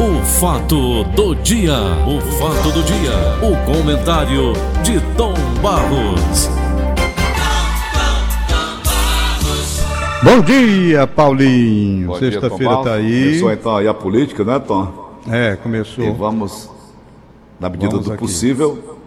[0.00, 3.12] O fato do dia, o fato do dia,
[3.42, 6.48] o comentário de Tom Barros.
[10.22, 12.16] Bom dia, Paulinho.
[12.16, 13.24] Sexta-feira tá aí.
[13.24, 15.10] Começou então aí a política, né, Tom?
[15.30, 16.02] É, começou.
[16.02, 16.70] E vamos,
[17.60, 18.20] na medida Vamos do aqui.
[18.22, 18.98] possível,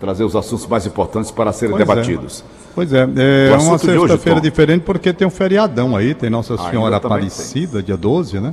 [0.00, 1.94] trazer os assuntos mais importantes para serem Pois é.
[1.94, 2.44] debatidos.
[2.74, 6.28] Pois é, é uma assunto de hoje, sexta-feira diferente porque tem um feriadão aí, tem
[6.28, 8.52] Nossa Ainda Senhora Aparecida, dia 12, né?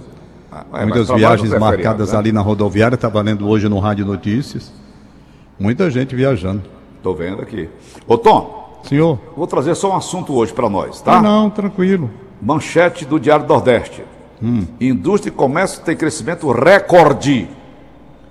[0.51, 2.17] Ah, é, Muitas viagens marcadas feriado, né?
[2.17, 4.71] ali na rodoviária, tá valendo hoje no Rádio Notícias.
[5.57, 6.61] Muita gente viajando.
[7.01, 7.69] Tô vendo aqui.
[8.05, 9.17] Ô, Tom, Senhor?
[9.35, 11.19] vou trazer só um assunto hoje para nós, tá?
[11.19, 12.09] Ah, não, tranquilo.
[12.41, 14.03] Manchete do Diário do Nordeste.
[14.79, 17.47] Indústria e comércio tem crescimento recorde.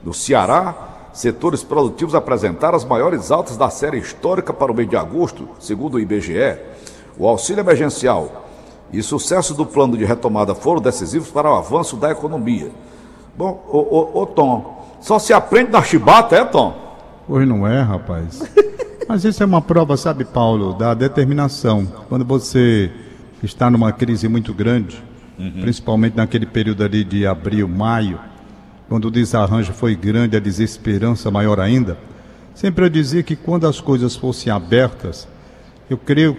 [0.04, 4.96] No Ceará, setores produtivos apresentaram as maiores altas da série histórica para o mês de
[4.96, 6.58] agosto, segundo o IBGE.
[7.16, 8.49] O auxílio emergencial
[8.92, 12.70] e sucesso do plano de retomada foram decisivos para o avanço da economia.
[13.36, 16.74] Bom, ô, ô, ô, Tom, só se aprende na chibata, é, Tom?
[17.28, 18.42] Hoje não é, rapaz.
[19.08, 21.86] Mas isso é uma prova, sabe, Paulo, da determinação.
[22.08, 22.90] Quando você
[23.42, 25.02] está numa crise muito grande,
[25.60, 28.20] principalmente naquele período ali de abril, maio,
[28.88, 31.96] quando o desarranjo foi grande, a desesperança maior ainda,
[32.54, 35.26] sempre eu dizia que quando as coisas fossem abertas,
[35.88, 36.36] eu creio,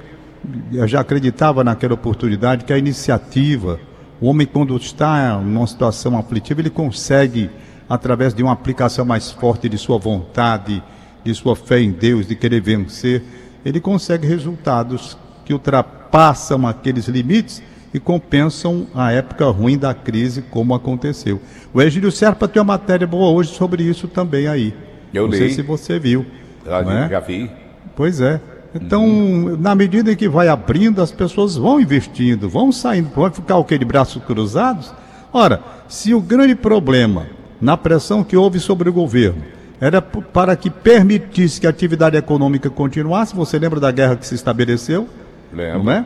[0.72, 3.80] eu já acreditava naquela oportunidade que a iniciativa,
[4.20, 7.50] o homem quando está numa situação aflitiva, ele consegue,
[7.88, 10.82] através de uma aplicação mais forte de sua vontade,
[11.24, 13.24] de sua fé em Deus, de querer vencer,
[13.64, 17.62] ele consegue resultados que ultrapassam aqueles limites
[17.94, 21.42] e compensam a época ruim da crise, como aconteceu.
[21.74, 24.74] O Egílio Serpa tem uma matéria boa hoje sobre isso também aí.
[25.14, 25.38] Eu Não li.
[25.38, 26.26] sei se você viu.
[26.66, 27.10] Já, é?
[27.10, 27.52] já vi.
[27.96, 28.40] Pois é.
[28.74, 33.58] Então, na medida em que vai abrindo, as pessoas vão investindo, vão saindo, vão ficar
[33.58, 33.78] o quê?
[33.78, 34.94] De braços cruzados?
[35.34, 37.28] Ora, se o grande problema
[37.60, 39.44] na pressão que houve sobre o governo
[39.80, 44.36] era para que permitisse que a atividade econômica continuasse, você lembra da guerra que se
[44.36, 45.08] estabeleceu?
[45.52, 45.84] Lembro.
[45.84, 46.06] Não é?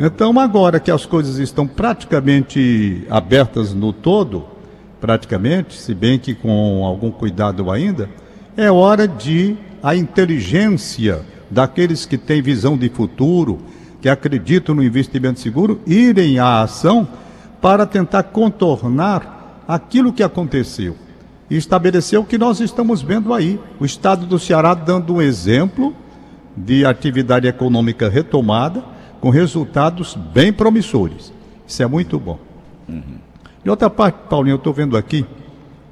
[0.00, 4.44] Então, agora que as coisas estão praticamente abertas no todo,
[5.00, 8.08] praticamente, se bem que com algum cuidado ainda,
[8.56, 13.58] é hora de a inteligência daqueles que têm visão de futuro,
[14.00, 17.08] que acreditam no investimento seguro, irem à ação
[17.60, 20.96] para tentar contornar aquilo que aconteceu.
[21.50, 23.58] E estabelecer o que nós estamos vendo aí.
[23.80, 25.94] O estado do Ceará dando um exemplo
[26.56, 28.84] de atividade econômica retomada,
[29.20, 31.32] com resultados bem promissores.
[31.66, 32.38] Isso é muito bom.
[33.62, 35.26] De outra parte, Paulinho, eu estou vendo aqui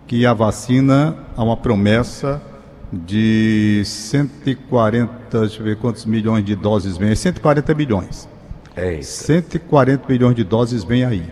[0.06, 2.40] que a vacina há uma promessa
[2.92, 8.28] de 140, deixa eu ver quantos milhões de doses vem, 140 milhões.
[8.74, 11.24] É 140 milhões de doses vem aí.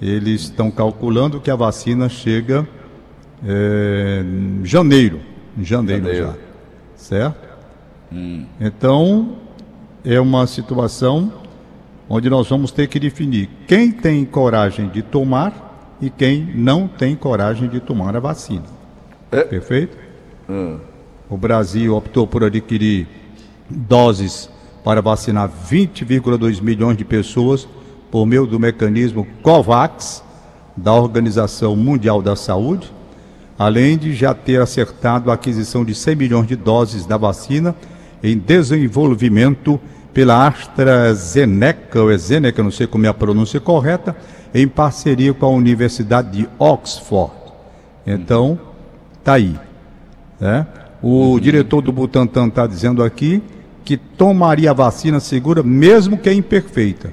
[0.00, 2.66] Eles estão calculando que a vacina chega
[3.44, 5.20] é, em janeiro.
[5.58, 6.26] Em janeiro, Janeiro.
[6.26, 6.34] já.
[6.96, 7.48] Certo?
[8.60, 9.36] Então,
[10.04, 11.32] é uma situação
[12.08, 17.14] onde nós vamos ter que definir quem tem coragem de tomar e quem não tem
[17.14, 18.64] coragem de tomar a vacina.
[19.30, 19.42] É.
[19.42, 19.96] Perfeito?
[21.28, 23.06] O Brasil optou por adquirir
[23.68, 24.50] doses
[24.82, 27.68] para vacinar 20,2 milhões de pessoas
[28.10, 30.24] por meio do mecanismo COVAX
[30.76, 32.92] da Organização Mundial da Saúde,
[33.58, 37.74] além de já ter acertado a aquisição de 100 milhões de doses da vacina
[38.22, 39.78] em desenvolvimento
[40.12, 44.16] pela AstraZeneca, ou é Zeneca, não sei como é a pronúncia correta,
[44.52, 47.32] em parceria com a Universidade de Oxford.
[48.04, 48.58] Então,
[49.22, 49.56] tá aí.
[50.40, 50.66] Né?
[51.02, 53.42] O diretor do Butantan está dizendo aqui
[53.84, 57.12] que tomaria a vacina segura, mesmo que é imperfeita.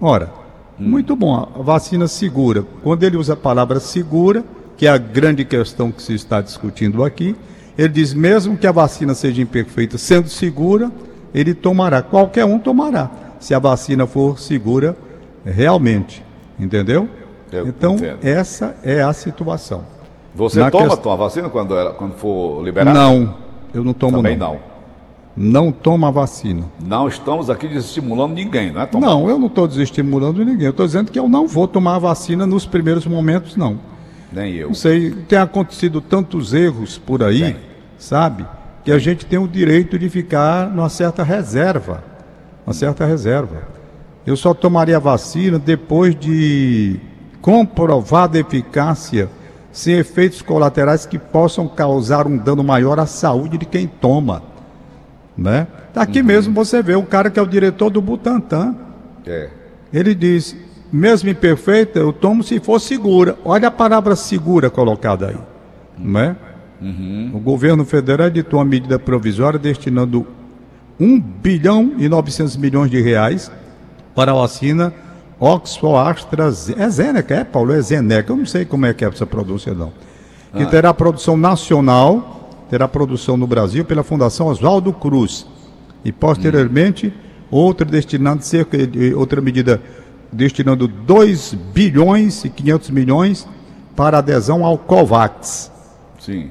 [0.00, 0.32] Ora,
[0.78, 2.64] muito bom, a vacina segura.
[2.82, 4.44] Quando ele usa a palavra segura,
[4.76, 7.36] que é a grande questão que se está discutindo aqui,
[7.76, 10.90] ele diz mesmo que a vacina seja imperfeita, sendo segura,
[11.34, 12.02] ele tomará.
[12.02, 14.96] Qualquer um tomará, se a vacina for segura
[15.44, 16.24] realmente.
[16.58, 17.08] Entendeu?
[17.52, 18.18] Eu então, entendo.
[18.22, 19.84] essa é a situação.
[20.34, 22.98] Você Na toma quest- vacina quando, ela- quando for liberada?
[22.98, 23.34] Não,
[23.74, 24.54] eu não tomo Também não.
[24.54, 24.70] não.
[25.36, 26.64] Não toma a vacina.
[26.84, 29.00] Não estamos aqui desestimulando ninguém, não é, Tom?
[29.00, 30.66] Não, eu não estou desestimulando ninguém.
[30.66, 33.78] Eu estou dizendo que eu não vou tomar a vacina nos primeiros momentos, não.
[34.32, 34.68] Nem eu.
[34.68, 37.56] Não sei, tem acontecido tantos erros por aí,
[37.98, 38.44] sabe?
[38.84, 42.02] Que a gente tem o direito de ficar numa certa reserva.
[42.66, 43.62] Uma certa reserva.
[44.26, 47.00] Eu só tomaria a vacina depois de
[47.40, 49.28] comprovada eficácia,
[49.72, 54.42] sem efeitos colaterais que possam causar um dano maior à saúde de quem toma.
[55.36, 55.66] Né?
[55.94, 58.74] Aqui mesmo você vê o cara que é o diretor do Butantan.
[59.26, 59.48] É.
[59.92, 60.56] Ele diz:
[60.92, 63.36] mesmo imperfeita, eu tomo se for segura.
[63.44, 65.36] Olha a palavra segura colocada aí.
[65.98, 66.36] Não é?
[66.80, 67.32] Uhum.
[67.34, 70.26] O governo federal editou uma medida provisória destinando
[70.98, 73.50] 1 bilhão e 900 milhões de reais
[74.14, 74.92] para a vacina
[75.40, 77.34] Oxford AstraZeneca.
[77.34, 77.72] É, Paulo?
[77.72, 78.30] É Zeneca.
[78.32, 79.90] Eu não sei como é que é essa pronúncia, não.
[80.54, 80.66] Que ah.
[80.66, 85.46] terá produção nacional, terá produção no Brasil pela Fundação Oswaldo Cruz.
[86.04, 87.12] E posteriormente, hum.
[87.50, 88.76] outra destinando cerca
[89.16, 89.80] outra medida
[90.32, 93.48] destinando 2 bilhões e 500 milhões
[93.96, 95.72] para adesão ao COVAX.
[96.20, 96.50] Sim.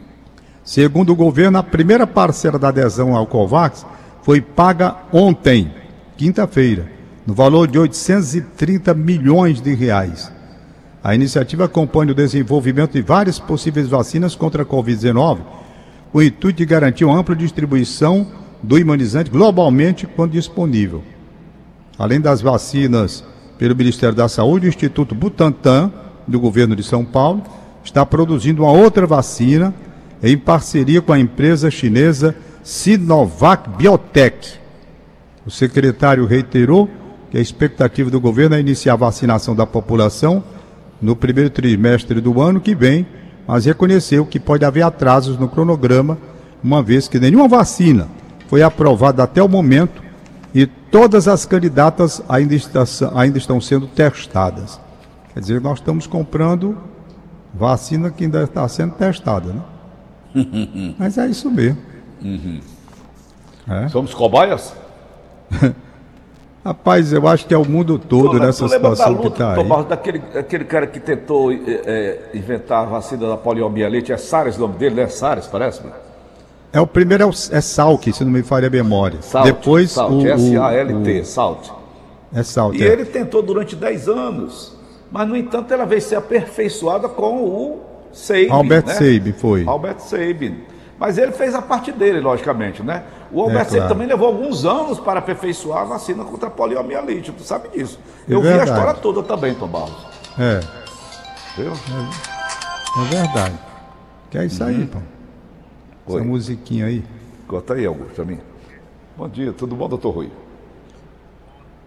[0.63, 3.85] Segundo o governo, a primeira parcela da adesão ao COVAX
[4.21, 5.73] foi paga ontem,
[6.17, 6.91] quinta-feira,
[7.25, 10.31] no valor de 830 milhões de reais.
[11.03, 15.39] A iniciativa acompanha o desenvolvimento de várias possíveis vacinas contra a Covid-19,
[16.11, 18.27] com o intuito de garantir uma ampla distribuição
[18.61, 21.03] do imunizante globalmente quando disponível.
[21.97, 23.23] Além das vacinas
[23.57, 25.91] pelo Ministério da Saúde, o Instituto Butantan,
[26.27, 27.43] do governo de São Paulo,
[27.83, 29.73] está produzindo uma outra vacina
[30.21, 34.59] em parceria com a empresa chinesa Sinovac Biotech.
[35.45, 36.89] O secretário reiterou
[37.29, 40.43] que a expectativa do governo é iniciar a vacinação da população
[41.01, 43.05] no primeiro trimestre do ano que vem,
[43.47, 46.17] mas reconheceu que pode haver atrasos no cronograma,
[46.63, 48.07] uma vez que nenhuma vacina
[48.47, 50.01] foi aprovada até o momento
[50.53, 52.83] e todas as candidatas ainda, está,
[53.15, 54.79] ainda estão sendo testadas.
[55.33, 56.77] Quer dizer, nós estamos comprando
[57.53, 59.61] vacina que ainda está sendo testada, né?
[60.97, 61.77] Mas é isso mesmo.
[62.21, 62.59] Uhum.
[63.67, 63.87] É?
[63.87, 64.73] Somos cobaias?
[66.63, 69.49] Rapaz, eu acho que é o mundo todo tu, nessa tu situação luta, que está
[69.51, 69.55] aí.
[69.55, 74.61] Tomás, daquele aquele cara que tentou é, inventar a vacina da poliomielite, é Sares o
[74.61, 75.07] nome dele, né?
[75.07, 75.81] Sares, parece?
[75.81, 75.91] -me?
[76.71, 79.21] É o primeiro é, o, é Salk, se não me falha a memória.
[79.21, 81.69] Salt, Depois Salt, o S-A-L-T, Salt.
[82.33, 82.77] É Salt.
[82.77, 82.87] E é.
[82.87, 84.77] ele tentou durante 10 anos,
[85.11, 88.49] mas no entanto ela veio ser aperfeiçoada com o Sabin.
[88.49, 88.93] Albert né?
[88.93, 89.63] Sabin foi.
[89.65, 90.57] Albert Sabin.
[90.99, 93.05] Mas ele fez a parte dele, logicamente, né?
[93.31, 93.87] O Albert é, claro.
[93.87, 97.97] também levou alguns anos para aperfeiçoar a vacina contra a poliomielite, tu sabe disso.
[98.27, 98.65] É Eu verdade.
[98.65, 100.05] vi a história toda também, Tom Barros.
[100.37, 100.59] É.
[101.55, 101.71] Viu?
[101.71, 103.57] É, é verdade.
[104.29, 104.69] Que é isso uhum.
[104.69, 104.99] aí, pô.
[106.15, 107.03] Essa musiquinha aí.
[107.47, 108.39] Conta aí, Augusto, pra mim.
[109.15, 110.31] Bom dia, tudo bom, doutor Rui?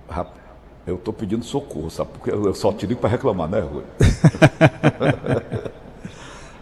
[0.09, 0.41] Rapaz,
[0.87, 2.11] eu tô pedindo socorro, sabe?
[2.15, 3.83] Porque eu só te ligo para reclamar, né, Rui?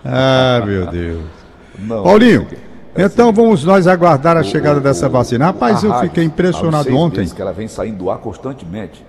[0.05, 1.40] ah, meu Deus.
[1.81, 2.47] Não, Paulinho,
[2.95, 5.47] é então assim, vamos nós aguardar a chegada o, dessa vacina.
[5.47, 7.27] Rapaz, eu fiquei impressionado ontem.
[7.29, 9.05] que ela vem saindo do ar constantemente.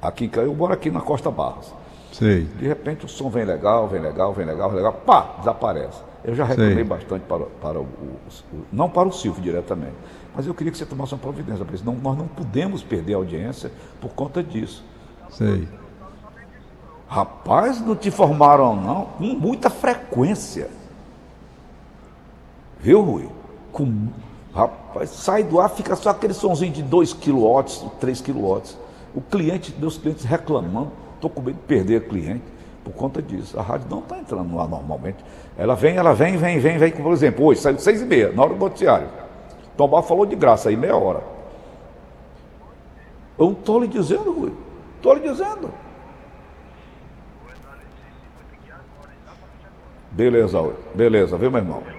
[0.00, 1.72] Aqui, eu moro aqui na Costa Barros.
[2.12, 2.44] Sei.
[2.58, 6.00] De repente o som vem legal, vem legal, vem legal, vem legal, pá, desaparece.
[6.24, 6.84] Eu já reclamei Sei.
[6.84, 9.94] bastante para, para o, o, não para o Silvio diretamente,
[10.34, 13.16] mas eu queria que você tomasse uma providência, porque senão nós não podemos perder a
[13.18, 13.70] audiência
[14.00, 14.82] por conta disso.
[15.30, 15.68] Sei.
[17.06, 20.68] Rapaz, não te informaram não, com muita frequência.
[22.86, 23.28] Viu, Rui?
[23.72, 24.06] Com,
[24.54, 28.62] rapaz, sai do ar, fica só aquele somzinho de 2 kW, 3 kW.
[29.12, 32.44] O cliente, meus clientes reclamando, estou com medo de perder cliente
[32.84, 33.58] por conta disso.
[33.58, 35.16] A rádio não está entrando ar normalmente.
[35.58, 38.44] Ela vem, ela vem, vem, vem, vem, por exemplo, hoje saiu seis e meia, na
[38.44, 39.08] hora do noticiário.
[39.76, 41.24] Tomar falou de graça aí, meia hora.
[43.36, 44.52] Eu estou lhe dizendo, Rui.
[44.94, 45.74] Estou lhe dizendo.
[50.12, 51.95] Beleza, beleza, viu, meu irmão?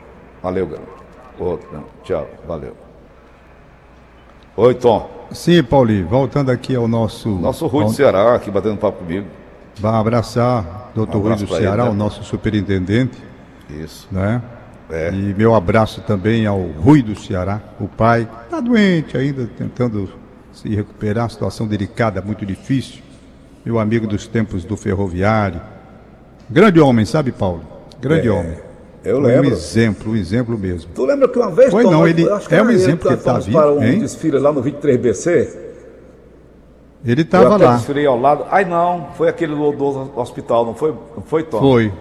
[0.47, 1.03] Valeu, garoto.
[1.37, 2.73] Outro, tchau, valeu.
[4.55, 5.27] Oi, Tom.
[5.29, 7.27] Sim, Paulinho, voltando aqui ao nosso.
[7.27, 7.89] Nosso Rui ao...
[7.89, 9.27] do Ceará, aqui batendo papo comigo.
[9.77, 11.89] Vai abraçar o doutor um Rui do Ceará, ele, né?
[11.89, 13.21] o nosso superintendente.
[13.69, 14.07] Isso.
[14.09, 14.41] Né?
[14.89, 15.09] É.
[15.09, 20.09] E meu abraço também ao Rui do Ceará, o pai, está doente ainda, tentando
[20.53, 23.03] se recuperar, situação delicada, muito difícil.
[23.65, 25.59] Meu amigo dos tempos do ferroviário.
[26.49, 27.65] Grande homem, sabe, Paulo?
[27.99, 28.66] Grande é, homem.
[29.07, 29.49] Eu lembro.
[29.49, 30.91] Um exemplo, um exemplo mesmo.
[30.93, 33.57] Tu lembra que uma vez, Foi Tom, não, ele é um exemplo que está vivo,
[33.57, 33.99] para um hein?
[33.99, 35.47] desfile lá no 23BC.
[37.05, 37.71] Ele estava lá.
[37.71, 38.45] Eu desfilei ao lado.
[38.51, 41.59] Ai não, foi aquele do, do hospital, não foi, não foi Tom?
[41.59, 41.93] Foi.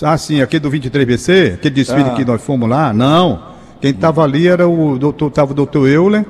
[0.00, 2.14] Ah, sim, aquele do 23BC, aquele desfile ah.
[2.14, 3.54] que nós fomos lá, não.
[3.80, 6.24] Quem estava ali era o doutor, estava o doutor Euler,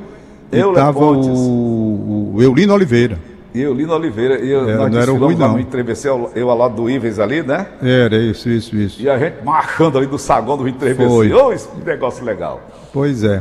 [0.50, 3.18] Euler e estava o, o Eulino Oliveira.
[3.54, 5.56] E Eulino Oliveira, e é, nós não era o Rui, não.
[5.56, 7.68] 23BC, eu, eu ao lado do Ives ali, né?
[7.80, 9.00] Era, isso, isso, isso.
[9.00, 11.08] E a gente marchando ali do saguão do 23BC.
[11.08, 11.32] Foi.
[11.32, 12.61] Oh, esse negócio legal.
[12.92, 13.40] Pois é.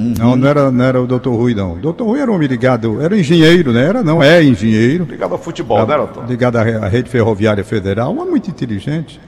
[0.00, 0.14] Uhum.
[0.18, 1.74] Não, não era, não era o doutor Rui, não.
[1.74, 3.86] O doutor Rui era um homem ligado, era engenheiro, né?
[3.86, 5.04] Era, não, é engenheiro.
[5.04, 6.26] Ligado ao futebol, a, né, doutor?
[6.26, 9.20] Ligado à rede ferroviária federal, um muito inteligente.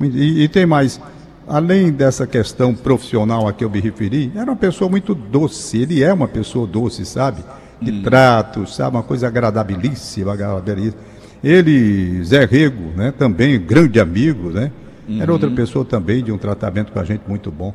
[0.00, 1.00] E, e, tem mais,
[1.48, 5.82] além dessa questão profissional a que eu me referi, era uma pessoa muito doce.
[5.82, 7.42] Ele é uma pessoa doce, sabe?
[7.80, 8.02] De hum.
[8.02, 8.96] trato, sabe?
[8.96, 11.02] Uma coisa agradabilíssima, agradabilíssima.
[11.42, 14.70] Ele, Zé Rego, né, também grande amigo, né?
[15.18, 17.74] Era outra pessoa também de um tratamento com a gente muito bom.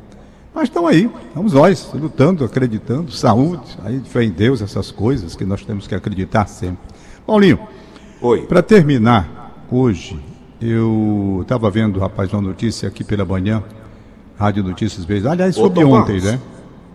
[0.54, 5.44] Mas estão aí, estamos nós, lutando, acreditando, saúde, aí fé em Deus, essas coisas que
[5.44, 6.78] nós temos que acreditar sempre.
[7.26, 7.58] Paulinho,
[8.22, 8.46] Oi.
[8.46, 10.18] para terminar, hoje,
[10.62, 13.62] eu estava vendo, rapaz, uma notícia aqui pela manhã,
[14.38, 15.26] Rádio Notícias Vezes.
[15.26, 16.24] Aliás, Tom ontem, Barros.
[16.24, 16.40] né?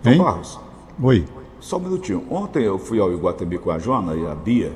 [0.02, 0.18] Tom Hein?
[0.18, 0.60] Barros,
[1.00, 1.26] Oi.
[1.62, 2.24] Só um minutinho.
[2.30, 4.74] Ontem eu fui ao Iguatemi com a Joana e a Bia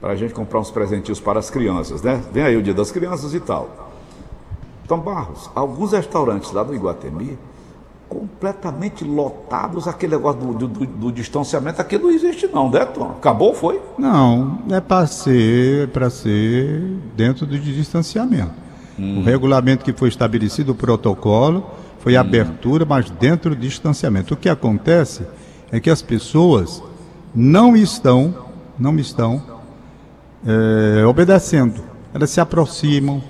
[0.00, 2.20] para a gente comprar uns presentinhos para as crianças, né?
[2.32, 3.90] Vem aí o dia das crianças e tal.
[4.88, 7.38] Tom Barros, alguns restaurantes lá do Iguatemi
[8.08, 13.10] completamente lotados, aquele negócio do, do- do- distanciamento aqui não existe não, né, Tom?
[13.18, 13.80] Acabou, foi?
[13.98, 16.80] Não, é para ser, para ser
[17.16, 18.52] dentro do distanciamento.
[18.98, 21.66] O regulamento que foi estabelecido, o protocolo,
[21.98, 24.32] foi a abertura, mas dentro do distanciamento.
[24.34, 25.26] O que acontece
[25.70, 26.82] é que as pessoas
[27.34, 28.34] não estão,
[28.78, 29.42] não estão
[30.46, 31.82] eh, obedecendo.
[32.14, 33.22] Elas se aproximam,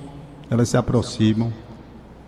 [0.50, 1.52] elas se aproximam.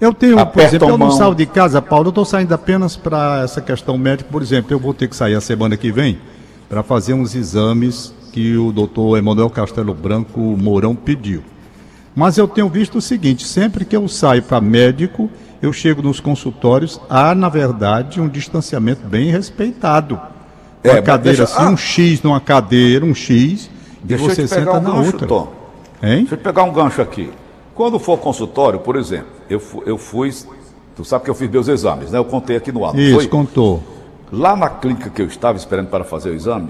[0.01, 2.97] Eu tenho, por Apertam exemplo, eu não saio de casa, Paulo, eu estou saindo apenas
[2.97, 4.31] para essa questão médica.
[4.31, 6.19] Por exemplo, eu vou ter que sair a semana que vem
[6.69, 11.43] para fazer uns exames que o doutor Emanuel Castelo Branco Mourão pediu.
[12.15, 16.21] Mas eu tenho visto o seguinte: sempre que eu saio para médico, eu chego nos
[16.21, 20.21] consultórios, há, na verdade, um distanciamento bem respeitado.
[20.83, 21.71] É, Uma mas cadeira deixa- assim, ah.
[21.71, 23.69] um X numa cadeira, um X,
[24.09, 25.27] e você senta um na gancho, outra.
[25.27, 25.53] Tom.
[26.03, 26.19] Hein?
[26.21, 27.31] Deixa eu pegar um gancho aqui.
[27.75, 30.33] Quando for consultório, por exemplo, eu, eu fui.
[30.97, 32.19] Tu sabe que eu fiz meus exames, né?
[32.19, 32.93] Eu contei aqui no ar.
[32.93, 33.27] não Isso, foi?
[33.29, 33.83] contou.
[34.33, 36.69] Lá na clínica que eu estava esperando para fazer o exame,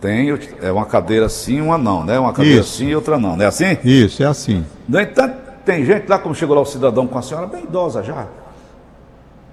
[0.00, 0.28] tem
[0.60, 2.18] é uma cadeira sim e uma não, né?
[2.18, 2.76] Uma cadeira Isso.
[2.78, 3.76] sim e outra não, não é assim?
[3.84, 4.64] Isso, é assim.
[4.88, 8.02] No entanto, tem gente lá, como chegou lá o cidadão com a senhora bem idosa
[8.02, 8.26] já,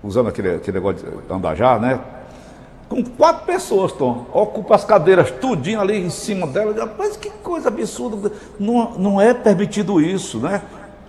[0.03, 1.99] usando aquele, aquele negócio de andar já, né?
[2.87, 4.25] Com quatro pessoas, Tom.
[4.33, 6.91] Ocupa as cadeiras tudinho ali em cima dela.
[6.97, 8.31] Mas que coisa absurda.
[8.59, 10.63] Não, não é permitido isso, né?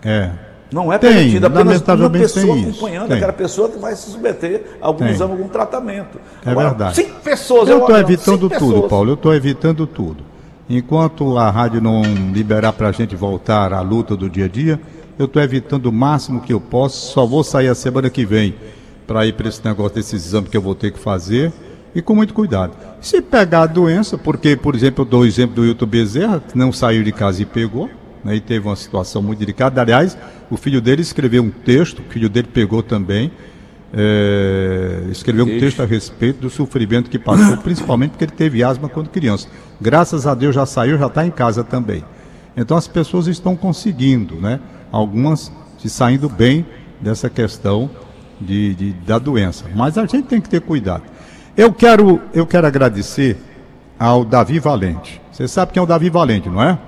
[0.05, 0.31] É.
[0.71, 3.17] Não é Tem, permitido apenas uma pessoa acompanhando tem.
[3.17, 6.21] aquela pessoa que vai se submeter a algum exame, algum tratamento.
[6.45, 6.95] É verdade.
[6.95, 7.69] Cinco pessoas.
[7.69, 8.91] Eu estou evitando tudo, pessoas.
[8.91, 9.11] Paulo.
[9.11, 10.30] Eu estou evitando tudo.
[10.73, 12.01] Enquanto a rádio não
[12.33, 14.81] liberar para a gente voltar à luta do dia a dia,
[15.19, 17.13] eu estou evitando o máximo que eu posso.
[17.13, 18.55] Só vou sair a semana que vem
[19.05, 21.53] para ir para esse negócio desses exames que eu vou ter que fazer
[21.93, 22.77] e com muito cuidado.
[23.01, 26.57] Se pegar a doença, porque, por exemplo, eu dou o exemplo do Hilton Bezerra, que
[26.57, 27.91] não saiu de casa e pegou,
[28.23, 29.81] né, e teve uma situação muito delicada.
[29.81, 30.17] Aliás,
[30.49, 33.33] o filho dele escreveu um texto, o filho dele pegou também,
[33.93, 38.89] é, escreveu um texto a respeito do sofrimento que passou, principalmente porque ele teve asma
[38.89, 39.49] quando criança.
[39.81, 42.05] Graças a Deus já saiu, já está em casa também.
[42.57, 44.61] Então as pessoas estão conseguindo, né?
[44.93, 46.67] Algumas se saindo bem
[47.01, 47.89] dessa questão
[48.41, 49.65] de, de- da doença.
[49.75, 51.05] Mas a gente tem que ter cuidado.
[51.57, 53.37] Eu quero, eu quero agradecer
[53.99, 55.21] ao Davi Valente.
[55.33, 56.79] Você sabe quem é o Davi Valente, não é?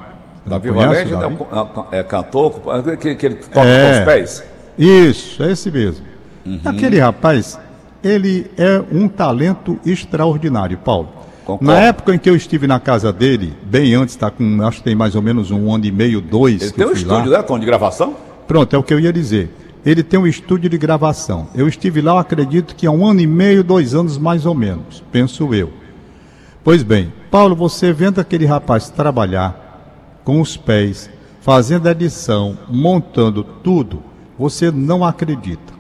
[0.44, 1.35] Davi Valente é, Davi?
[1.37, 2.61] um- é cantor,
[3.00, 3.92] que, que ele toca É.
[3.94, 4.44] com os pés.
[4.76, 6.04] Isso, é esse mesmo.
[6.64, 7.58] Aquele rapaz,
[8.02, 11.08] ele é um talento extraordinário, Paulo.
[11.44, 11.72] Concordo.
[11.72, 14.84] Na época em que eu estive na casa dele, bem antes, tá com, acho que
[14.84, 16.62] tem mais ou menos um ano e meio, dois.
[16.62, 17.38] Ele tem eu um estúdio, lá.
[17.38, 18.14] né, Tom, de gravação?
[18.46, 19.50] Pronto, é o que eu ia dizer.
[19.84, 21.49] Ele tem um estúdio de gravação.
[21.54, 24.54] Eu estive lá, eu acredito que há um ano e meio, dois anos mais ou
[24.54, 25.72] menos, penso eu.
[26.62, 34.00] Pois bem, Paulo, você vendo aquele rapaz trabalhar com os pés, fazendo edição, montando tudo,
[34.38, 35.72] você não acredita.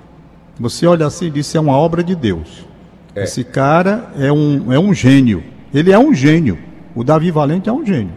[0.62, 2.64] Você olha assim e diz: "Isso é uma obra de Deus.
[3.16, 3.24] É.
[3.24, 5.42] Esse cara é um, é um gênio.
[5.74, 6.56] Ele é um gênio.
[6.94, 8.12] O Davi Valente é um gênio.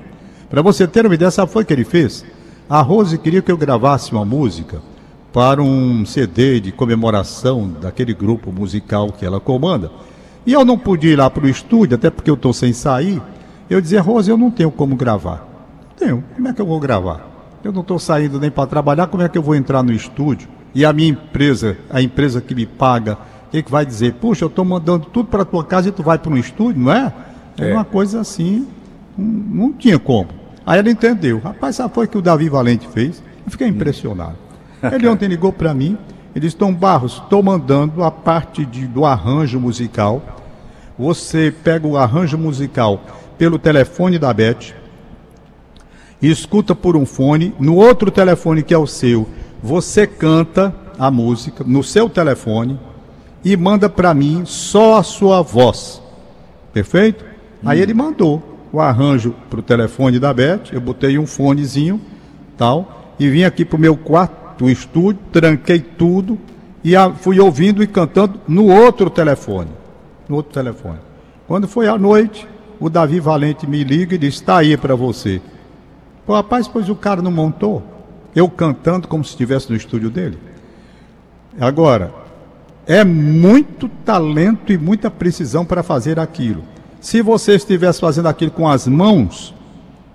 [0.48, 2.24] Para você ter uma ideia, sabe o que foi que ele fez?
[2.70, 4.80] A Rose queria que eu gravasse uma música
[5.34, 9.90] para um CD de comemoração daquele grupo musical que ela comanda.
[10.46, 13.20] E eu não podia ir lá para o estúdio, até porque eu estou sem sair.
[13.68, 15.48] Eu dizia, Rose, eu não tenho como gravar.
[15.98, 16.24] Tenho.
[16.36, 17.28] Como é que eu vou gravar?
[17.64, 20.48] Eu não estou saindo nem para trabalhar, como é que eu vou entrar no estúdio?
[20.76, 23.18] E a minha empresa, a empresa que me paga,
[23.56, 24.14] que, que vai dizer?
[24.16, 26.92] Puxa, eu estou mandando tudo para tua casa e tu vai para um estúdio, não
[26.92, 27.14] é?
[27.58, 27.74] É, É.
[27.74, 28.68] uma coisa assim,
[29.18, 30.30] não, não tinha como.
[30.66, 31.40] Aí ela entendeu.
[31.40, 33.24] Rapaz, sabe foi o que o Davi Valente fez?
[33.46, 34.36] Eu fiquei impressionado.
[34.92, 35.98] Ele ontem ligou para mim,
[36.36, 40.22] ele disse, Tom Barros, estou mandando a parte de, do arranjo musical.
[41.00, 43.02] Você pega o arranjo musical
[43.38, 44.74] pelo telefone da Beth,
[46.22, 49.28] e escuta por um fone, no outro telefone que é o seu,
[49.66, 52.80] você canta a música no seu telefone
[53.44, 56.00] e manda para mim só a sua voz.
[56.72, 57.26] Perfeito?
[57.66, 62.00] Aí ele mandou o arranjo pro telefone da Beth, eu botei um fonezinho,
[62.56, 66.38] tal, e vim aqui pro meu quarto estúdio, tranquei tudo
[66.84, 69.70] e a- fui ouvindo e cantando no outro telefone.
[70.30, 71.00] No outro telefone.
[71.48, 72.48] Quando foi à noite,
[72.80, 75.42] o Davi Valente me liga e diz: "Está aí para você".
[76.26, 77.82] Pô, rapaz, pois o cara não montou.
[78.36, 80.38] Eu cantando como se estivesse no estúdio dele.
[81.60, 82.14] Agora,
[82.86, 86.64] é muito talento e muita precisão para fazer aquilo.
[87.00, 89.54] Se você estivesse fazendo aquilo com as mãos,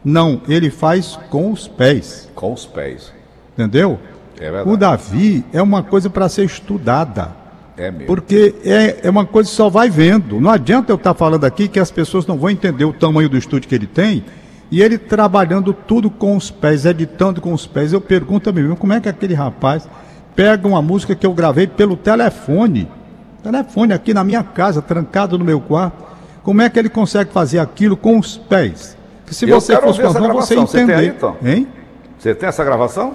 [0.04, 2.28] não, ele faz com os pés.
[2.34, 3.12] Com os pés.
[3.54, 3.98] Entendeu?
[4.36, 4.70] É verdade.
[4.70, 7.36] O Davi é uma coisa para ser estudada.
[7.76, 8.06] É mesmo.
[8.06, 10.40] Porque é, é uma coisa que só vai vendo.
[10.40, 13.38] Não adianta eu estar falando aqui que as pessoas não vão entender o tamanho do
[13.38, 14.24] estúdio que ele tem
[14.70, 17.92] e ele trabalhando tudo com os pés, editando com os pés.
[17.92, 19.88] Eu pergunto a mim mesmo, como é que aquele rapaz
[20.36, 22.88] pega uma música que eu gravei pelo telefone,
[23.42, 26.04] telefone aqui na minha casa, trancado no meu quarto,
[26.42, 28.96] como é que ele consegue fazer aquilo com os pés?
[29.26, 30.66] Que se Eu você fosse com você gravação.
[30.66, 31.00] Você tem entender.
[31.00, 31.36] aí, Tom?
[31.44, 31.68] Hein?
[32.18, 33.14] Você tem essa gravação?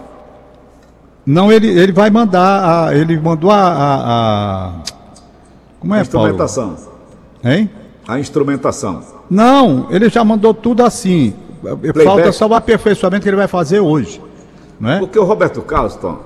[1.25, 4.71] Não, ele, ele vai mandar, a- ele mandou a, a- a-
[5.79, 6.27] Como é, a Paulo?
[6.29, 6.77] instrumentação.
[7.43, 7.69] Hein?
[8.07, 9.01] A instrumentação.
[9.29, 11.33] Não, ele já mandou tudo assim.
[12.03, 14.21] Falta só o aperfeiçoamento que ele vai fazer hoje.
[14.79, 14.99] Não é?
[14.99, 16.19] Porque o Roberto Carlos, Tom,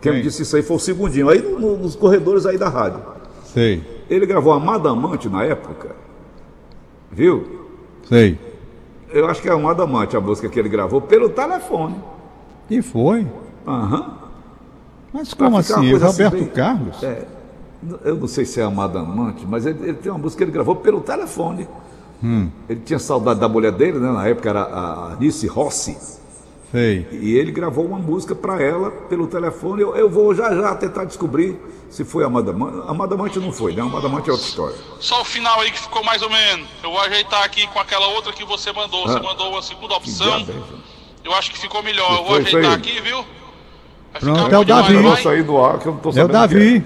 [0.00, 0.28] quem me Quem?
[0.28, 3.00] disse isso aí foi o segundinho, aí no- no- nos corredores aí da rádio.
[3.44, 5.94] Sei, Ele gravou a Madamante na época,
[7.10, 7.60] viu?
[8.08, 8.38] sei.
[9.12, 11.96] Eu acho que é a Madamante a música que ele gravou pelo telefone.
[12.70, 13.26] E foi.
[13.66, 14.14] Aham.
[15.12, 15.92] Mas como assim?
[15.92, 17.02] assim Roberto bem- Carlos?
[17.02, 17.24] É,
[18.04, 20.52] eu não sei se é a Madamante, mas ele, ele tem uma música que ele
[20.52, 21.68] gravou pelo telefone.
[22.22, 22.50] Hum.
[22.68, 24.12] Ele tinha saudade da mulher dele, né?
[24.12, 25.96] Na época era a Alice Rossi.
[26.70, 27.08] Sei.
[27.10, 29.82] E ele gravou uma música para ela pelo telefone.
[29.82, 31.58] Eu, eu vou já já tentar descobrir
[31.88, 32.84] se foi a Madamante.
[32.86, 33.82] A Madamante não foi, né?
[33.82, 34.76] A Madamante é outra história.
[35.00, 36.68] Só o final aí que ficou mais ou menos.
[36.84, 39.02] Eu vou ajeitar aqui com aquela outra que você mandou.
[39.08, 39.22] Você Ah.
[39.22, 40.32] mandou uma segunda opção.
[40.36, 40.44] é?
[41.24, 42.08] Eu acho que ficou melhor.
[42.10, 42.74] Eu vou Foi, foi ajeitar ele.
[42.74, 43.24] aqui, viu?
[44.12, 44.94] Vai Pronto, é o demais, Davi.
[44.94, 45.02] vai?
[45.02, 46.32] negócio aí do ar que eu não tô É o sabendo.
[46.32, 46.84] Davi.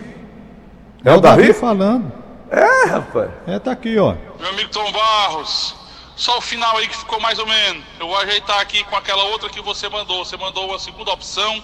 [1.04, 1.52] É o Davi?
[1.52, 2.10] falando.
[2.50, 3.30] É, rapaz.
[3.46, 4.14] É, tá aqui, ó.
[4.38, 5.74] Meu amigo Tom Barros.
[6.16, 7.82] Só o final aí que ficou mais ou menos.
[7.98, 10.24] Eu vou ajeitar aqui com aquela outra que você mandou.
[10.24, 11.62] Você mandou uma segunda opção.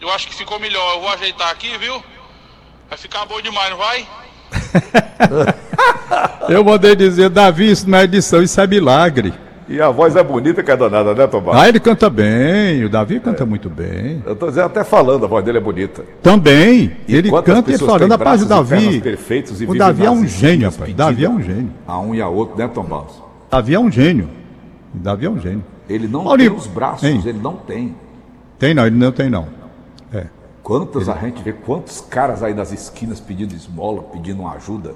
[0.00, 0.94] Eu acho que ficou melhor.
[0.94, 2.02] Eu vou ajeitar aqui, viu?
[2.88, 4.06] Vai ficar bom demais, não vai?
[6.48, 9.34] Eu mandei dizer, Davi, isso não é edição, isso é milagre.
[9.66, 11.58] E a voz é bonita que é danada, né, Tomás?
[11.58, 14.22] Ah, ele canta bem, o Davi canta muito bem.
[14.26, 16.04] Eu tô dizendo até falando, a voz dele é bonita.
[16.22, 19.00] Também, ele quantas canta e falando, têm rapaz, o braços e Davi.
[19.00, 20.94] perfeitos e O vivem Davi é nas um gênio, rapaz.
[20.94, 21.70] Davi é um gênio.
[21.86, 23.22] A um e a outro, né, Tom Barros?
[23.50, 24.28] Davi é um gênio.
[24.92, 25.64] Davi é um gênio.
[25.88, 27.22] Ele não tem os braços, hein?
[27.24, 27.94] ele não tem.
[28.58, 29.48] Tem não, ele não tem não.
[30.12, 30.26] É.
[30.62, 34.94] Quantas a gente vê, quantos caras aí das esquinas pedindo esmola, pedindo uma ajuda.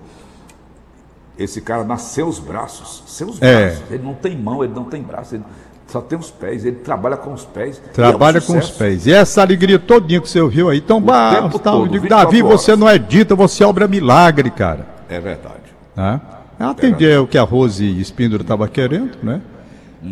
[1.38, 3.66] Esse cara nasceu os braços, seus É.
[3.68, 3.82] braços.
[3.90, 5.44] Ele não tem mão, ele não tem braço, ele
[5.86, 7.80] só tem os pés, ele trabalha com os pés.
[7.94, 9.06] Trabalha é um com os pés.
[9.06, 11.78] E essa alegria todinha que você ouviu aí, tão barros, tempo tal.
[11.80, 12.80] Todo, digo, 24 Davi, você horas.
[12.80, 14.86] não é dita, você obra milagre, cara.
[15.08, 15.54] É verdade.
[15.96, 16.20] Né?
[16.58, 19.40] Eu atendi o que a Rose Espíndola estava querendo, né?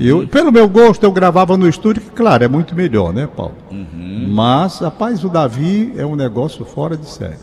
[0.01, 3.55] Eu, pelo meu gosto, eu gravava no estúdio, que, claro, é muito melhor, né, Paulo?
[4.29, 7.37] Mas, rapaz, o Davi é um negócio fora de série.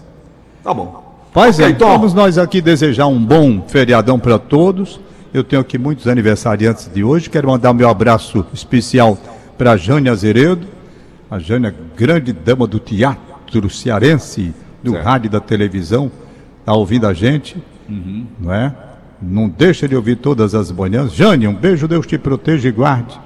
[0.64, 1.03] Tá bom.
[1.34, 1.88] Pois é, Ok, Tom.
[1.90, 5.00] vamos nós aqui desejar um bom feriadão para todos.
[5.34, 7.30] Eu tenho aqui muitos aniversariantes de hoje.
[7.30, 9.18] Quero mandar meu abraço especial
[9.58, 10.68] para Jânia Azeredo,
[11.32, 15.04] a Jânia, grande dama do teatro cearense, do Certo.
[15.06, 16.12] rádio e da televisão,
[16.60, 17.56] está ouvindo a gente,
[18.40, 18.74] não é?
[19.22, 21.14] Não deixa de ouvir todas as manhãs.
[21.14, 23.20] Jânia, um beijo, Deus te proteja e guarde.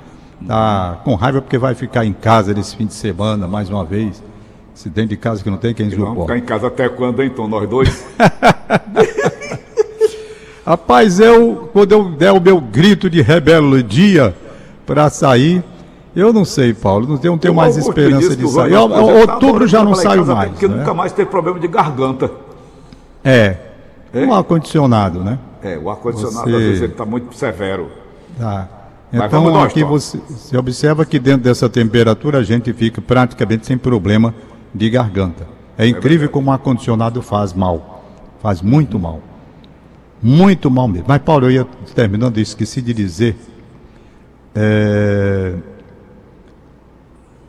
[0.45, 4.21] Tá com raiva porque vai ficar em casa nesse fim de semana, mais uma vez.
[4.77, 6.21] Se dentro de casa que não tem quem Vamos suporte.
[6.27, 7.47] ficar em casa até quando, hein, Tom?
[7.47, 8.05] Nós dois?
[10.63, 14.35] Rapaz, eu, quando eu der o meu grito de rebeldia
[14.85, 15.63] para sair,
[16.15, 18.75] eu não sei, Paulo, não tenho, não tenho mais O esperança de o sair.
[18.75, 20.51] Ó, projeto tá Outubro já não saio casa, mais.
[20.51, 20.75] Porque né?
[20.75, 22.29] nunca mais teve problema de garganta.
[23.23, 23.55] É,
[24.13, 25.39] um ar-condicionado, né?
[25.63, 27.89] É, o ar-condicionado Você- às vezes ele está muito severo.
[28.37, 28.67] Tá.
[29.11, 29.87] Então vamos nós, aqui Tom.
[29.87, 34.35] você, você observa que dentro dessa temperatura a gente fica praticamente sem problema
[34.73, 35.47] de garganta.
[35.77, 38.03] É incrível como o ar-condicionado faz mal.
[38.41, 39.21] Faz muito mal.
[40.21, 41.05] Muito mal mesmo.
[41.07, 43.35] Mas, Paulo, eu ia terminando, eu esqueci de dizer.
[44.55, 45.53] É...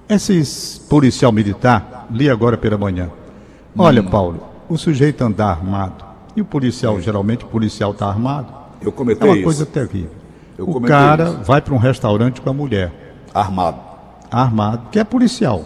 [0.09, 3.11] Esses policial militar, li agora pela manhã.
[3.76, 6.04] Olha, Paulo, o sujeito andar armado.
[6.35, 8.52] E o policial, geralmente o policial está armado.
[8.81, 9.44] Eu É comentei uma isso.
[9.44, 10.11] coisa terrível.
[10.57, 11.38] Eu o cara isso.
[11.44, 12.90] vai para um restaurante com a mulher,
[13.35, 13.78] Armado.
[14.31, 15.64] armado, que é policial.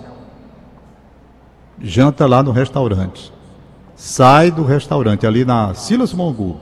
[1.80, 3.32] Janta lá no restaurante.
[3.96, 6.58] Sai do restaurante, ali na Silas Mongu.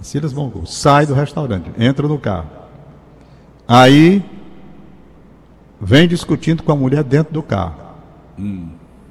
[0.00, 0.66] Silas Mongu.
[0.66, 2.48] Sai do restaurante, entra no carro.
[3.66, 4.24] Aí
[5.80, 7.74] vem discutindo com a mulher dentro do carro.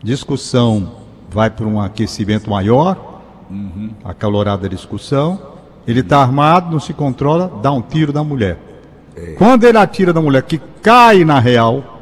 [0.02, 0.92] Discussão
[1.30, 3.22] vai para um aquecimento maior,
[4.04, 5.40] acalorada discussão.
[5.86, 8.58] Ele está armado, não se controla, dá um tiro na mulher.
[9.38, 11.97] Quando ele atira na mulher, que cai na real,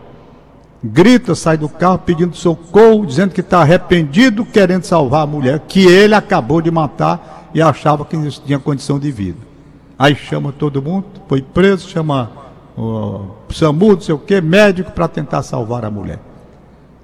[0.86, 5.86] grita, sai do carro pedindo socorro, dizendo que está arrependido, querendo salvar a mulher, que
[5.86, 9.39] ele acabou de matar e achava que tinha condição de vida.
[9.98, 12.30] Aí chama todo mundo, foi preso, chama
[12.78, 16.19] o SAMU, não sei o quê, médico para tentar salvar a mulher.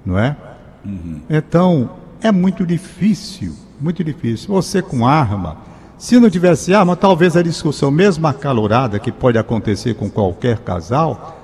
[0.04, 0.36] Não é?
[0.84, 1.20] Uhum.
[1.30, 1.90] Então,
[2.22, 4.48] é muito difícil, muito difícil.
[4.48, 5.56] Você com arma,
[5.96, 11.41] se não tivesse arma, talvez a discussão, mesmo acalorada, que pode acontecer com qualquer casal,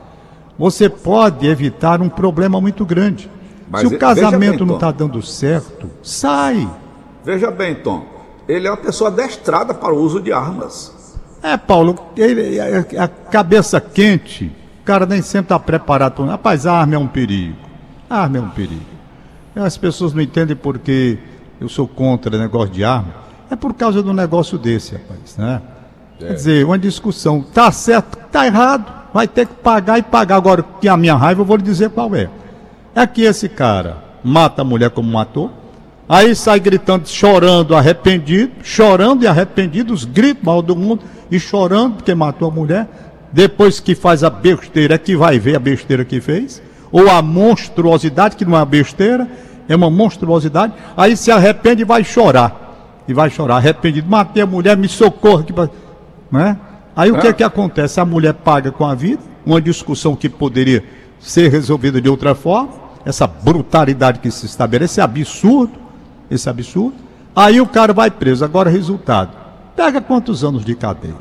[0.59, 3.31] você pode evitar um problema muito grande.
[3.71, 6.69] Mas se o casamento bem, não está dando certo, sai.
[7.25, 8.05] Veja bem, Tom,
[8.49, 10.93] ele é uma pessoa adestrada para o uso de armas.
[11.43, 14.47] É, Paulo, ele, a, a cabeça quente,
[14.81, 16.25] o cara nem sempre está preparado.
[16.25, 17.57] Rapaz, a arma é um perigo.
[18.09, 18.99] A arma é um perigo.
[19.55, 21.19] As pessoas não entendem porque
[21.61, 23.15] eu sou contra o negócio de arma.
[23.51, 25.63] É por causa do negócio desse, rapaz, né?
[26.21, 26.27] É.
[26.27, 30.37] Quer dizer, uma discussão, tá certo, tá errado, vai ter que pagar e pagar.
[30.37, 32.29] Agora, que a minha raiva, eu vou lhe dizer qual é.
[32.95, 35.51] É que esse cara mata a mulher como matou,
[36.09, 41.97] aí sai gritando, chorando, arrependido, chorando e arrependido, os gritos mal do mundo e chorando
[41.97, 42.89] porque matou a mulher.
[43.33, 47.21] Depois que faz a besteira, é que vai ver a besteira que fez, ou a
[47.21, 49.29] monstruosidade, que não é uma besteira,
[49.69, 53.05] é uma monstruosidade, aí se arrepende e vai chorar.
[53.07, 55.43] E vai chorar, arrependido, matei a mulher, me socorra.
[55.43, 55.53] Que...
[56.31, 56.59] Né?
[56.99, 57.21] Aí o é.
[57.21, 58.01] que é que acontece?
[58.01, 60.83] A mulher paga com a vida, uma discussão que poderia
[61.21, 62.71] ser resolvida de outra forma,
[63.05, 65.75] essa brutalidade que se estabelece, esse absurdo,
[66.29, 66.97] esse absurdo.
[67.37, 68.45] Aí o cara vai preso.
[68.45, 69.31] Agora, resultado:
[69.77, 71.15] pega quantos anos de cadeia?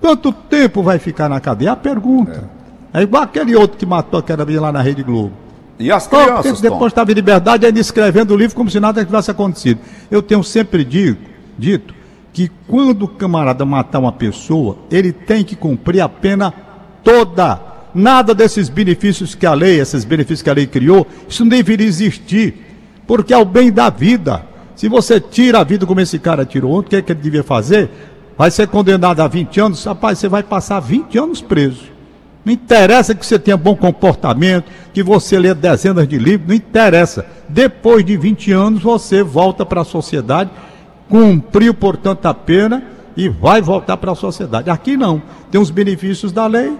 [0.00, 1.68] Quanto tempo vai ficar na cadeia?
[1.68, 2.48] É a pergunta.
[2.94, 3.00] É.
[3.00, 5.34] é igual aquele outro que matou aquela menina lá na Rede Globo.
[5.78, 9.04] E as crianças, oh, Depois estava em liberdade, ainda escrevendo o livro como se nada
[9.04, 9.78] tivesse acontecido.
[10.10, 11.20] Eu tenho sempre dito,
[11.58, 12.01] dito
[12.32, 16.52] que quando o camarada matar uma pessoa, ele tem que cumprir a pena
[17.04, 17.60] toda.
[17.94, 21.86] Nada desses benefícios que a lei, esses benefícios que a lei criou, isso não deveria
[21.86, 22.54] existir,
[23.06, 24.46] porque é o bem da vida.
[24.74, 27.20] Se você tira a vida como esse cara tirou ontem, o que, é que ele
[27.20, 27.90] devia fazer?
[28.36, 31.92] Vai ser condenado a 20 anos, rapaz, você vai passar 20 anos preso.
[32.44, 37.24] Não interessa que você tenha bom comportamento, que você lê dezenas de livros, não interessa.
[37.48, 40.50] Depois de 20 anos, você volta para a sociedade,
[41.08, 42.82] cumpriu, portanto, a pena
[43.16, 44.70] e vai voltar para a sociedade.
[44.70, 45.22] Aqui não.
[45.50, 46.72] Tem os benefícios da lei,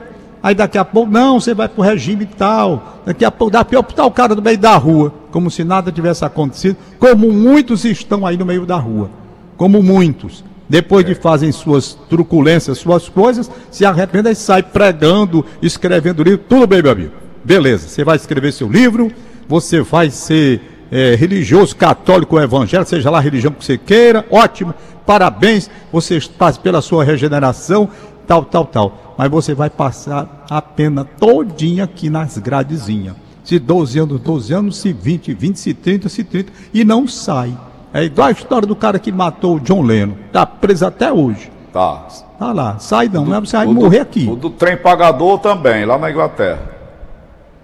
[0.42, 3.00] aí daqui a pouco, não, você vai para o regime tal.
[3.04, 5.92] Daqui a pouco, dá pior para o cara no meio da rua, como se nada
[5.92, 9.11] tivesse acontecido, como muitos estão aí no meio da rua.
[9.56, 16.22] Como muitos depois de fazem suas truculências, suas coisas, se arrependem e sai pregando, escrevendo
[16.22, 17.12] livro, tudo bem, meu amigo.
[17.44, 19.12] Beleza, você vai escrever seu livro,
[19.46, 24.26] você vai ser é, religioso, católico ou evangélico, seja lá a religião que você queira,
[24.31, 24.74] ótimo,
[25.07, 27.88] parabéns, você está pela sua regeneração,
[28.26, 29.14] tal, tal, tal.
[29.16, 33.14] Mas você vai passar a pena todinha aqui nas gradezinhas.
[33.42, 37.57] Se 12 anos, 12 anos, se 20, 20, se 30, se 30, e não sai.
[37.94, 40.14] É igual a história do cara que matou o John Lennon.
[40.31, 41.50] Tá preso até hoje.
[41.72, 42.07] Tá.
[42.38, 42.78] Tá lá.
[42.78, 44.28] Sai não, do, você vai morrer do, aqui.
[44.28, 46.70] O do trem pagador também, lá na Inglaterra.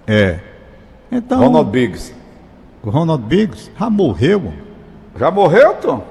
[0.07, 0.39] É.
[1.11, 1.39] Então.
[1.39, 2.18] Ronald Biggs.
[2.83, 4.53] O Ronald Biggs já morreu.
[5.17, 6.03] Já morreu, Tom?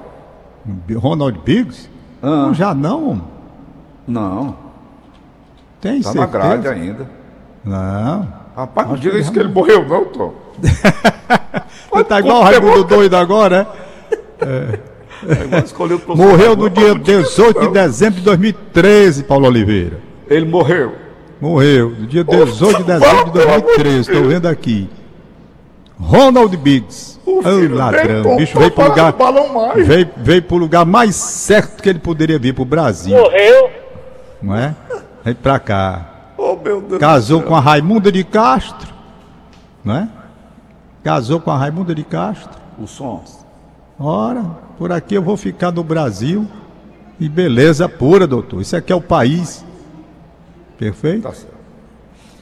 [0.95, 1.89] Ronald Biggs?
[2.21, 2.27] Ah.
[2.27, 3.21] Não, já não.
[4.07, 4.55] Não.
[5.81, 6.19] Tem tá certeza?
[6.19, 7.09] na grade ainda.
[7.63, 8.27] Não.
[8.55, 10.33] Rapaz, não diga isso que ele morreu, não, Tom.
[11.91, 13.67] Você tá igual o Raimundo doido agora,
[14.41, 14.75] é?
[14.75, 14.79] É.
[16.15, 19.99] Morreu no dia 18 de dezembro de 2013, Paulo Oliveira.
[20.29, 20.93] Ele morreu.
[21.41, 24.89] Morreu, no dia 18 de dezembro de 2013, estou vendo aqui.
[25.99, 27.19] Ronald Biggs.
[27.25, 29.13] O oh, ladrão, bicho veio pro lugar.
[29.75, 33.15] Veio, veio pro lugar mais certo que ele poderia vir pro Brasil.
[33.15, 33.69] Morreu.
[34.41, 34.75] Não é?
[35.23, 36.33] Vem pra cá.
[36.37, 38.93] Oh, meu Deus Casou com a Raimunda de Castro.
[39.83, 40.07] Não é?
[41.03, 42.57] Casou com a Raimunda de Castro.
[42.79, 43.23] O som.
[43.99, 44.43] Ora,
[44.77, 46.47] por aqui eu vou ficar no Brasil.
[47.19, 48.61] E beleza pura, doutor.
[48.61, 49.65] Isso aqui é o país.
[50.77, 51.23] Perfeito?
[51.23, 51.57] Tá certo.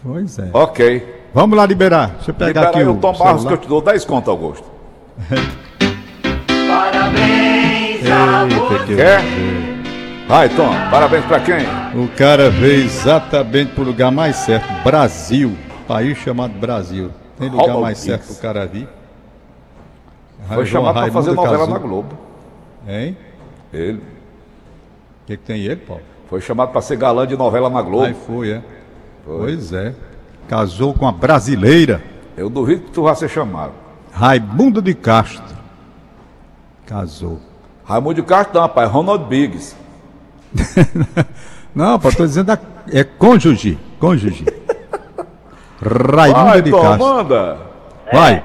[0.04, 0.50] Pois é.
[0.54, 1.17] Ok.
[1.34, 2.12] Vamos lá liberar.
[2.16, 2.96] Deixa eu pegar Libera aqui o.
[3.00, 4.66] Tom Barros que eu te dou 10 conto, Augusto.
[6.68, 8.96] Parabéns a você.
[8.96, 9.22] Quer?
[10.28, 10.70] Vai, Tom.
[10.92, 11.66] Parabéns pra quem?
[11.96, 14.68] O cara veio exatamente pro lugar mais certo.
[14.84, 15.58] Brasil.
[15.88, 17.12] País chamado Brasil.
[17.38, 18.90] Tem lugar mais certo pro cara vir.
[20.48, 21.74] Foi chamado para fazer novela casou.
[21.74, 22.18] na Globo.
[22.88, 23.18] Hein?
[23.74, 23.98] Ele.
[23.98, 26.04] O que, que, tem ele, Paulo?
[26.30, 28.06] Foi chamado para ser galã de novela na Globo.
[28.06, 28.62] Aí foi, é.
[29.26, 29.38] Foi.
[29.38, 29.94] Pois é.
[30.48, 32.02] Casou com a brasileira.
[32.38, 33.74] Eu duvido que tu vá ser chamado.
[34.12, 35.56] Raimundo de Castro.
[36.86, 37.40] Casou.
[37.84, 38.90] Raimundo de Castro não, rapaz.
[38.90, 39.76] Ronald Biggs.
[41.76, 42.52] não, rapaz, tô dizendo.
[42.52, 42.60] A...
[42.92, 43.78] É cônjuge.
[44.00, 44.46] Cônjuge.
[45.82, 47.06] Raimunda Vai, de Tom, Castro.
[47.06, 47.58] manda.
[48.12, 48.44] Vai.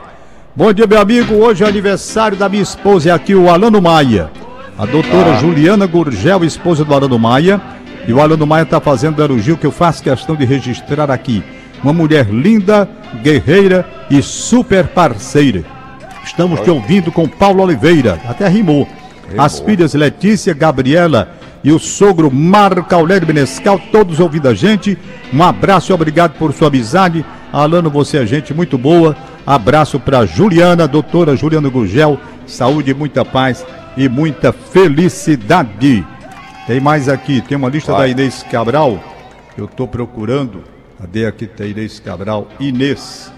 [0.56, 1.34] Bom dia, meu amigo.
[1.34, 4.30] Hoje é aniversário da minha esposa, é aqui o Alano Maia.
[4.76, 7.60] A doutora Juliana Gurgel, esposa do Alano Maia.
[8.06, 11.44] E o Alano Maia está fazendo o elogio que eu faço questão de registrar aqui.
[11.82, 12.88] Uma mulher linda,
[13.22, 15.64] guerreira e super parceira.
[16.24, 18.20] Estamos te ouvindo com Paulo Oliveira.
[18.28, 18.88] Até rimou.
[19.36, 24.98] As filhas Letícia, Gabriela e o sogro Marco Aurélio Benescal, todos ouvindo a gente.
[25.32, 27.24] Um abraço e obrigado por sua amizade.
[27.52, 29.16] Alano, você é gente muito boa.
[29.46, 32.18] Abraço para Juliana, doutora Juliana Gurgel.
[32.46, 33.64] Saúde, muita paz
[33.96, 36.04] e muita felicidade.
[36.66, 38.02] Tem mais aqui, tem uma lista Vai.
[38.02, 38.98] da Inês Cabral.
[39.56, 40.71] Eu estou procurando.
[41.02, 41.46] Cadê aqui?
[41.48, 42.48] Tem Inês Cabral.
[42.60, 43.32] Inês.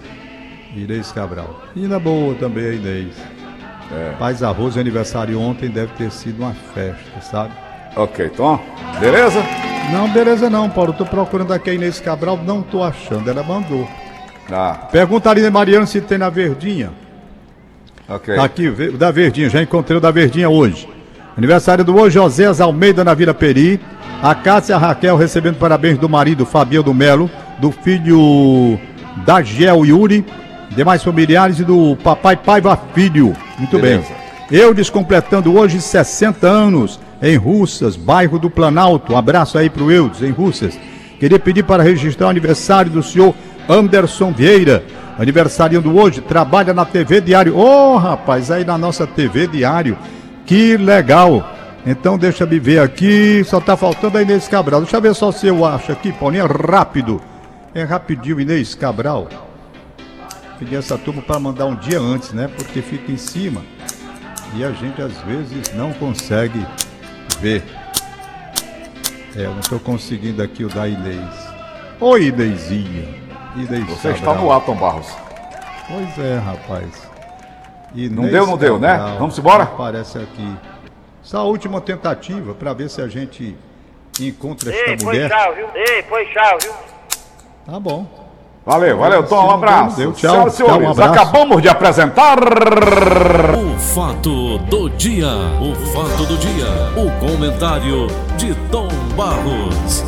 [0.76, 1.62] Inês Cabral.
[1.74, 3.14] E na boa também, a Inês.
[4.18, 7.52] Paz Arroz, aniversário ontem, deve ter sido uma festa, sabe?
[7.96, 8.60] Ok, Tom.
[9.00, 9.42] Beleza?
[9.92, 10.92] Não, beleza não, Paulo.
[10.92, 13.28] Tô procurando aqui a Inês Cabral, não tô achando.
[13.30, 13.88] Ela mandou.
[14.52, 16.90] Ah, Pergunta ali, Mariano, se tem na Verdinha.
[18.06, 18.36] ok.
[18.36, 20.86] Tá aqui, o da Verdinha, já encontrei o da Verdinha hoje.
[21.36, 23.80] Aniversário do hoje, José Almeida na Vila Peri.
[24.22, 28.78] A Cássia Raquel recebendo parabéns do marido Fabiano do Melo, do filho
[29.24, 30.24] Dagiel Yuri,
[30.74, 33.34] demais familiares e do papai Paiva Filho.
[33.58, 34.08] Muito Beleza.
[34.50, 34.60] bem.
[34.60, 39.14] Eudes completando hoje 60 anos em Russas, bairro do Planalto.
[39.14, 40.78] Um abraço aí pro Eudes, em Russas.
[41.18, 43.34] Queria pedir para registrar o aniversário do senhor
[43.68, 44.84] Anderson Vieira.
[45.18, 47.56] Aniversariando hoje, trabalha na TV Diário.
[47.56, 49.96] Ô, rapaz, aí na nossa TV Diário.
[50.44, 51.50] Que legal.
[51.86, 53.42] Então deixa eu ver aqui.
[53.44, 54.80] Só tá faltando a Inês Cabral.
[54.80, 56.44] Deixa eu ver só se eu acho aqui, Paulinho.
[56.44, 57.20] É rápido.
[57.74, 59.28] É rapidinho, Inês Cabral.
[60.58, 62.48] Pedi essa turma para mandar um dia antes, né?
[62.56, 63.62] Porque fica em cima.
[64.54, 66.64] E a gente às vezes não consegue
[67.40, 67.64] ver.
[69.36, 71.34] É, eu não estou conseguindo aqui o da Inês.
[72.00, 73.08] Oi, Inêsinha.
[73.56, 74.44] Inês Você está Cabral.
[74.44, 75.08] no ar, Tom Barros.
[75.88, 77.08] Pois é, rapaz.
[77.94, 78.96] Inês Não deu, não deu, né?
[78.96, 79.18] Cabral.
[79.18, 79.64] Vamos embora?
[79.64, 80.56] Aparece aqui.
[81.24, 83.56] Essa última tentativa para ver se a gente
[84.20, 85.28] encontra esta Ei, foi mulher.
[85.30, 85.66] tchau, viu?
[85.74, 86.72] Ei, foi tchau, viu?
[87.66, 88.06] Tá bom.
[88.66, 89.46] Valeu, valeu, Tom.
[89.46, 89.96] Um abraço.
[89.96, 90.30] deu, tchau.
[90.32, 91.12] Senhoras e Tchau, um senhores, abraço.
[91.20, 92.38] acabamos de apresentar.
[92.38, 95.28] O fato do dia.
[95.60, 96.66] O fato do dia.
[96.96, 98.06] O comentário
[98.38, 100.04] de Tom Barros.